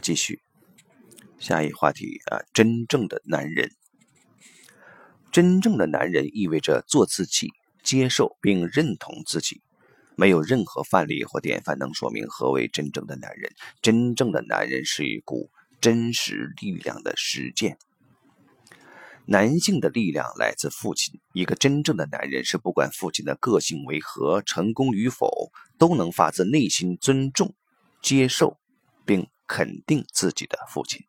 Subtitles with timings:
[0.00, 0.40] 继续
[1.38, 3.70] 下一话题啊，真正的男人，
[5.30, 9.60] 真正的男人意味着做自己，接受并认同自己。
[10.18, 13.52] 没有任何范例或典范能说明何为真正的男人。
[13.82, 17.76] 真正的男人是一股真实力量的实践。
[19.26, 21.20] 男性的力量来自父亲。
[21.34, 27.54] 一个真正的男人是不管父亲的个性为何、成功与否，都能发自内心尊重、
[28.00, 28.56] 接受
[29.04, 31.06] 并肯定自己的父亲。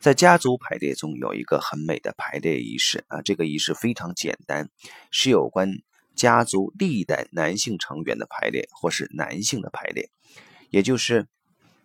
[0.00, 4.68] 在家族排列中有一个很美的排列仪式啊，这个仪式非常简单，
[5.10, 5.70] 是有关。
[6.14, 10.10] 家族历代男性成员的排列，或是男性的排列，
[10.68, 11.26] 也就是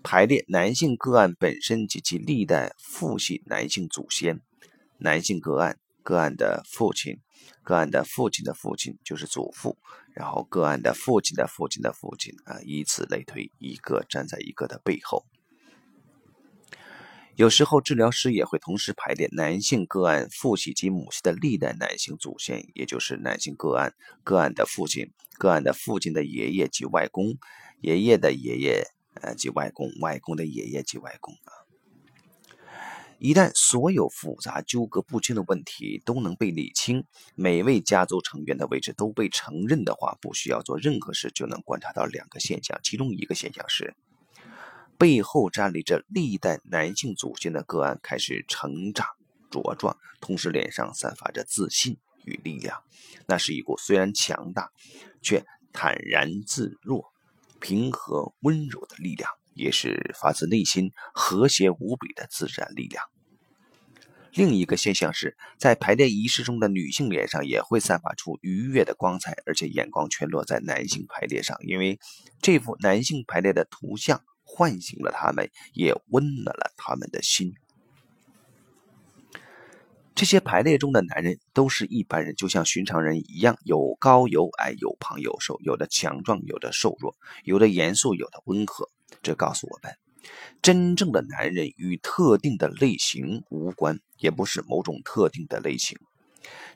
[0.03, 4.41] 排列男性个案本身及其历代父系男性祖先。
[4.97, 7.21] 男性个案，个案的父亲，
[7.63, 9.77] 个案的父亲的父亲就是祖父，
[10.17, 15.23] 然后个案的父亲的父亲的父亲啊，以此类推，一个站在一个的背后。
[17.35, 23.93] 有时候，治疗师也会同时排列男性个案父系及母系的历代男性祖先，也就是男性个案
[24.23, 27.37] 个案的父亲、个案的父亲的爷爷及外公、
[27.79, 28.87] 爷爷的爷爷
[29.21, 31.53] 呃及外公、外公的爷爷及外公啊。
[33.19, 37.03] 一旦所有复杂纠葛不清的问题都能被理清，
[37.35, 43.95] 每位家族成员的位置都被承认的话，不需要做任何事就能观察到两个现象，其中一个现象是。
[44.99, 49.07] 背后站立着历代男性祖先的个案开始成长
[49.49, 52.83] 茁壮，同时脸上散发着自信与力量。
[53.27, 54.71] 那是一股虽然强大，
[55.21, 55.43] 却
[55.73, 57.05] 坦然自若、
[57.59, 63.03] 平和温柔的力量，也是发自内心、和谐无比的自然力量。
[64.33, 71.99] 另一个现象是在排列仪式中的女性脸上也会散发出愉悦的光彩，而且眼光全落在男性排列上，因为
[72.41, 74.21] 这幅男性排列的图像。
[74.49, 77.53] 唤醒了他们，也温暖了他们的心。
[80.15, 87.13] 这些排列中的男人都是一般人，就像寻常人一样，有高有矮，有胖有瘦，有的强壮，有的瘦弱，
[87.43, 88.89] 有的严肃，有的温和。
[89.21, 89.97] 这告诉我们，
[90.61, 95.97] 真正的男人与特定的类型无关，也不是某种特定的类型。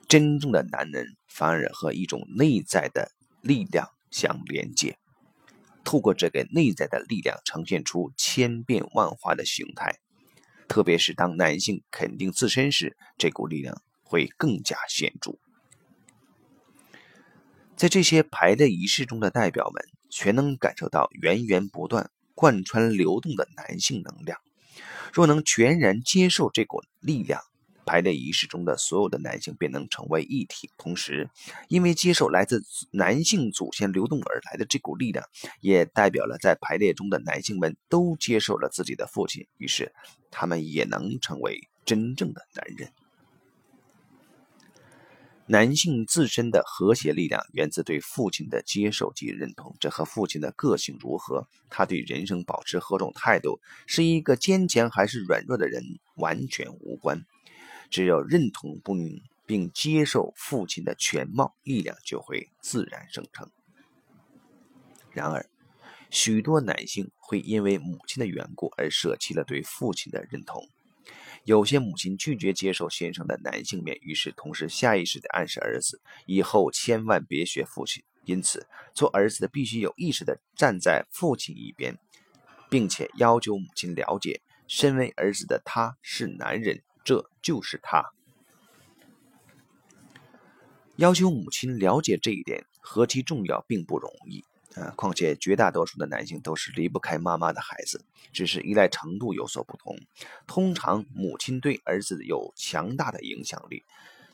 [0.08, 4.98] 真正的男人反而和一种内在的力量相连接。
[5.84, 9.98] 透过这个内在的力量，呈现出千变万化的形态。
[10.68, 15.32] 特别是当男性肯定自身时，这股力量会更加显著。
[17.76, 24.38] 在这些排列仪式中的代表们，全能感受到源源不断、贯穿流动的男性能量。
[25.12, 27.40] 若能全然接受这股力量，
[27.84, 31.28] 排列仪式中的所有的男性便能成为一体，同时，
[31.68, 35.24] 因为接受来自男性祖先流动而来的这股力量，
[35.60, 39.92] 也代表了在排列中的男性们都接受了自己的父亲，于是
[40.30, 42.92] 他们也能成为真正的男人。
[45.46, 55.82] 男性自身的和谐力量源自对父亲的接受及认同，这和父亲的个性如何，他对人生保持何种态度，是一个坚强还是软弱的人
[56.14, 57.26] 完全无关。
[57.90, 63.50] 只要认同并并接受父亲的全貌，力量就会自然生成。
[65.10, 65.44] 然而，
[66.08, 70.66] 许多男性会因为母亲的缘故而舍弃了对父亲的认同。
[71.44, 78.02] 有些母亲拒绝接受先生的男性面，于是同时下意识地暗示儿子以后千万别学父亲。
[78.24, 81.98] 因此，做儿子的必须有意识地站在父亲一边，
[82.70, 86.82] 并且要求母亲了解，身为儿子的他是男人。
[87.04, 88.12] 这就是他。
[90.94, 94.44] 要求母亲了解这一点何其重要，并不容易
[94.74, 94.92] 啊！
[94.96, 99.98] 况且绝大多数的男性都是离不开妈妈的孩子，只是依赖程度有所不同。
[100.46, 103.84] 通常，母亲对儿子有强大的影响力。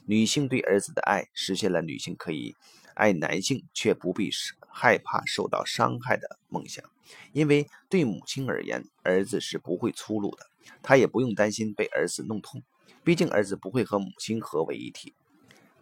[0.07, 2.55] 女性对儿子的爱，实现了女性可以
[2.95, 4.31] 爱男性却不必
[4.69, 6.85] 害怕受到伤害的梦想。
[7.33, 10.47] 因为对母亲而言，儿子是不会粗鲁的。
[10.83, 12.63] 他也不用担心被儿子弄痛，
[13.03, 15.15] 毕竟儿子不会和母亲合为一体。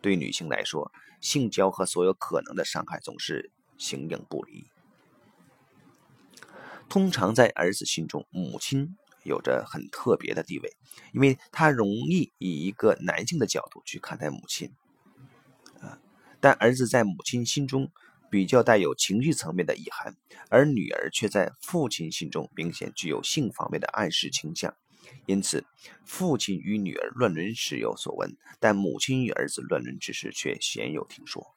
[0.01, 4.67] 对女性来说，性交和所有可能的伤害总是形影不离。
[6.89, 10.77] 通常在儿子心中，母亲有着很特别的地位，
[11.13, 14.73] 因为他容易以一个男性的角度去看待母亲。
[15.81, 15.99] 啊，
[16.41, 17.91] 但儿子在母亲心中
[18.31, 20.17] 比较带有情绪层面的意涵，
[20.49, 24.73] 而女儿却在父亲心中明显具有性方面的暗示倾向。
[25.27, 25.65] 因此，
[26.05, 31.56] 父亲与女儿乱伦时有所闻，但母亲与儿子乱伦之事却鲜有听说。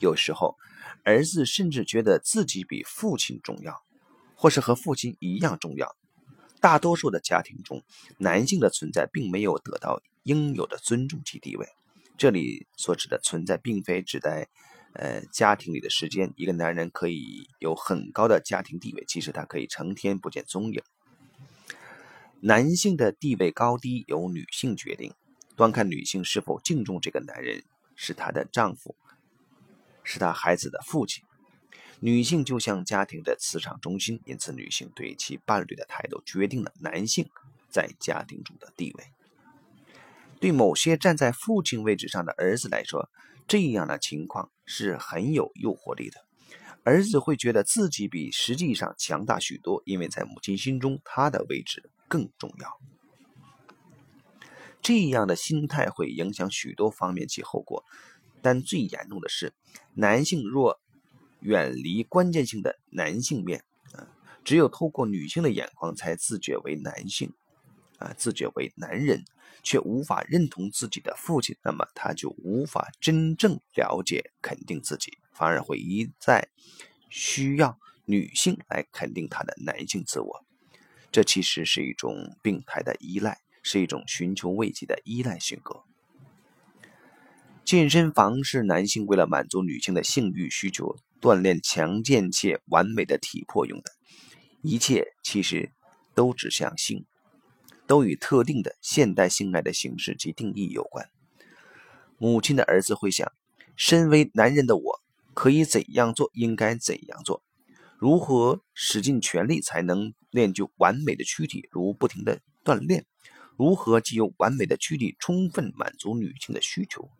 [0.00, 0.56] 有时候，
[1.04, 3.82] 儿子甚至觉得自己比父亲重要。
[4.40, 5.96] 或是和父亲一样重要。
[6.60, 7.82] 大多数的家庭中，
[8.18, 11.66] 男性的存在并没有得到应有的尊重及地位。
[12.16, 14.46] 这里所指的存在，并非指在
[14.92, 16.32] 呃家庭里的时间。
[16.36, 20.80] 一个男人可以有很高的家庭地位，其实他可以成天不见踪影。
[22.38, 25.12] 男性的地位高低由女性决定，
[25.56, 27.64] 端看女性是否敬重这个男人，
[27.96, 28.94] 是她的丈夫，
[30.10, 31.22] 是他孩子的父亲。
[32.00, 37.28] 女性就像家庭的磁场中心，因此女性对其伴侣的态度决定了男性
[37.68, 39.04] 在家庭中的地位。
[40.40, 43.10] 对某些站在父亲位置上的儿子来说，
[43.46, 46.24] 这样的情况是很有诱惑力的。
[46.84, 52.78] 儿子会觉得自己比实际上强大许多，因为在母亲心中，他的位置更重要。
[54.80, 57.84] 这样的心态会影响许多方面及后果，
[58.40, 59.52] 但最严重的是，
[60.00, 60.78] 男性若
[61.40, 63.64] 远离关键性的男性面，
[63.94, 64.06] 啊，
[64.44, 67.32] 只有透过女性的眼光才自觉为男性，
[67.98, 69.24] 啊，自觉为男人，
[69.64, 76.48] 却无法认同自己的父亲，那么他就无法真正了解、肯定自己，反而会一再
[77.10, 80.44] 需要女性来肯定他的男性自我。
[81.10, 85.82] 这其实是一种病态的依赖，是一种寻求慰藉的依赖性格。
[87.68, 90.96] 健身房是男性为了满足女性的性欲需求。
[91.20, 93.92] 锻炼强健且完美的体魄用的，
[94.62, 95.70] 一切其实
[96.14, 97.04] 都指向性，
[97.86, 101.10] 都与特定的现代性爱的形式及定义有关。
[102.16, 103.30] 母亲的儿子会想：
[103.76, 105.02] 身为男人的我，
[105.34, 106.30] 可以怎样做？
[106.32, 107.42] 应该怎样做？
[107.98, 111.68] 如何使尽全力才能练就完美的躯体？
[111.70, 113.04] 如不停的锻炼，
[113.58, 117.10] 如何既有完美的躯体，充分满足女性的需求？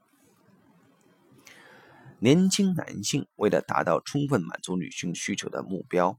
[2.20, 6.18] 年轻男性为了达到充分满足女性需求的目标，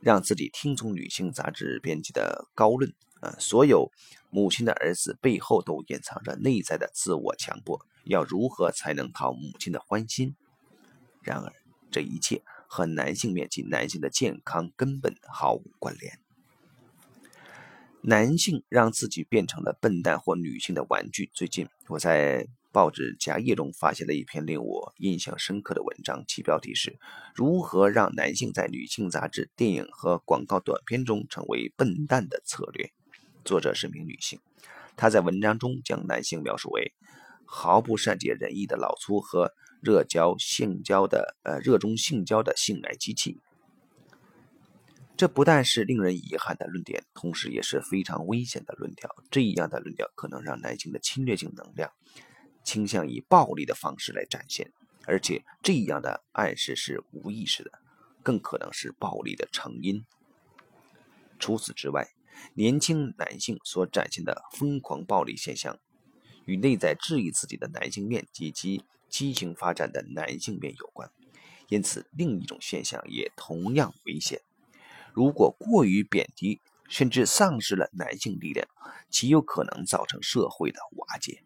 [0.00, 2.92] 让自己听从女性杂志编辑的高论。
[3.20, 3.92] 啊，所有
[4.30, 10.34] 母亲的儿子背后都隐藏着内在的自我强迫，要如何才能讨母亲的欢心？
[11.22, 11.52] 然而，
[11.90, 16.18] 这一切和男性面及男性的健康根本毫无关联。
[18.00, 21.30] 男性让自己变成了笨蛋或女性的玩具。
[21.32, 22.48] 最近，我在。
[22.72, 26.98] 报纸夹页中发现了一篇令我印象深刻的文章，其标题是
[27.36, 32.90] “如何让男性在女性杂志、电影和广告短片中成为笨蛋的策略”。
[33.44, 34.40] 作者是名女性，
[34.96, 36.94] 她在文章中将男性描述为
[37.44, 39.52] 毫不善解人意的老粗和
[39.82, 43.38] 热交性交的呃热衷性交的性爱机器。
[45.14, 49.14] 这不但是令人遗憾的论点，同时也是非常危险的论调。
[49.30, 51.92] 这样的论调可能让男性的侵略性能量。
[52.64, 54.72] 倾向以暴力的方式来展现，
[55.06, 57.80] 而且这样的暗示是无意识的，
[58.22, 60.04] 更可能是暴力的成因。
[61.38, 62.08] 除此之外，
[62.54, 65.78] 年轻男性所展现的疯狂暴力现象，
[66.44, 71.10] 与内在质疑自己的男性面及其畸形发展的男性面有关。
[71.68, 74.40] 因此，另一种现象也同样危险：
[75.12, 78.68] 如果过于贬低甚至丧失了男性力量，
[79.08, 81.42] 极有可能造成社会的瓦解。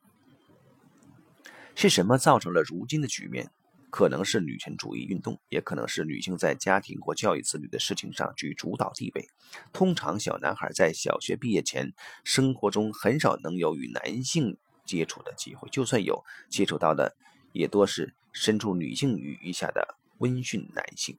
[1.77, 3.51] 是什么造成了如今的局面？
[3.91, 9.29] 可能是女权主义运动，也可能是女性在家庭或教育子女的事情上居主导地位。
[9.75, 11.93] 通常，小男孩在小学毕业前，
[12.25, 14.57] 生活中很少能有与男性
[14.87, 17.15] 接触的机会，就算有，接触到的
[17.53, 21.19] 也多是身处女性羽翼下的温驯男性。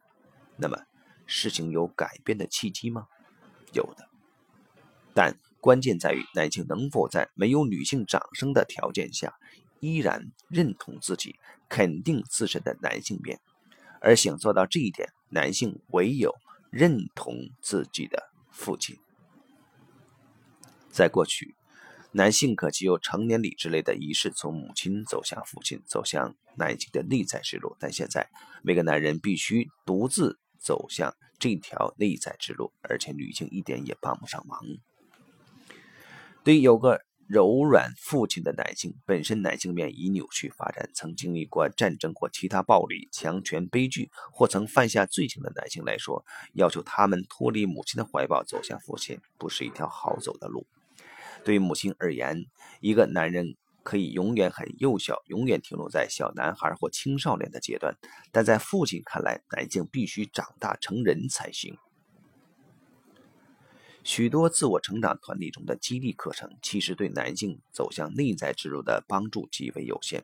[0.56, 0.76] 那么，
[1.28, 3.08] 事情有改变的契机吗？
[3.74, 4.10] 有的，
[5.14, 9.36] 但关键在于男性能否在没有女性掌声的条件下。
[9.80, 11.36] 依然认同自己、
[11.70, 13.40] 肯定自身的男性面，
[14.02, 16.34] 而想做到这一点，男性唯有
[16.70, 18.98] 认同自己的父亲。
[20.90, 21.56] 在过去，
[22.12, 27.76] 男性可藉由成年礼之类的仪式，从母亲走向父亲，走向男性的内在之路。
[27.80, 28.30] 但现在，
[28.64, 34.60] 每个男人必须独自走向这条内在之路，而且女性一点也帮不上忙。
[36.44, 37.07] 对，有个。
[37.28, 50.66] 柔软父亲的男性本身男性面已扭曲发展，曾经历过战争或其他暴力、强权悲剧，或曾犯下罪行的男性来说，要求他们脱离母亲的怀抱走向父亲，不是一条好走的路。
[51.44, 52.46] 对于母亲而言，
[52.80, 57.94] 一个男人可以永远很幼小，永远停留在小男孩或青少年的阶段，
[58.32, 61.78] 但在父亲看来，男性必须长大成人才行。
[64.08, 70.24] 许多自我成长团体中的激励课程，其实对男性走向内在之路的帮助极为有限。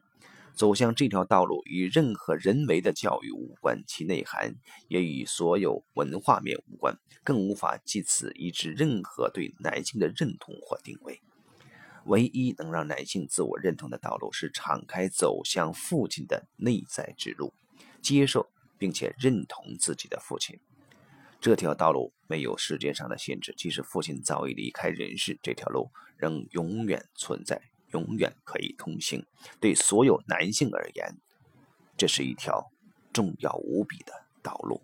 [0.55, 4.55] 走向这条道路与任何人为的教育无关，其内涵
[4.87, 11.21] 也与所有文化面无关，更无法借此医治任何对男性的认同或定位。
[12.05, 17.53] 唯一能让男性自我认同的道路是敞开走向父亲的内在之路，
[18.01, 20.57] 接受并且认同自己的父亲。
[21.43, 29.25] 这条道路没有时间上的限制，即使父亲早已离开人世，这条路仍永远存在，永远可以通行。
[29.59, 31.17] 对所有男性而言，
[31.97, 32.71] 这是一条
[33.11, 34.81] 重要无比的道路。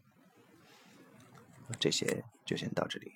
[1.79, 3.13] 这些就先到这里。